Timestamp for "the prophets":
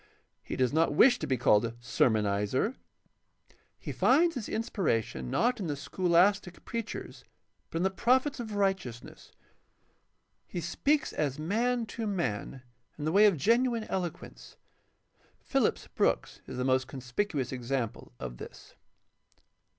7.83-8.39